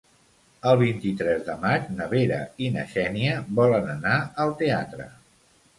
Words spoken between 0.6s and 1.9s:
El vint-i-tres de maig